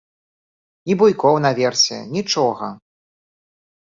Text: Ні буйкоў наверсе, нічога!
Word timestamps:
Ні 0.91 0.95
буйкоў 1.01 1.35
наверсе, 1.45 1.97
нічога! 2.15 2.71